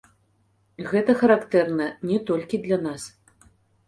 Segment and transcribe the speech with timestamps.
[0.91, 3.05] Гэта характэрна не толькі для нас.